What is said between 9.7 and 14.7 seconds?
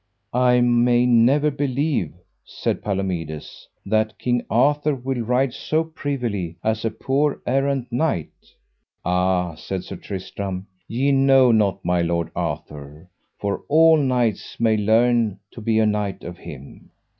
Sir Tristram, ye know not my lord Arthur, for all knights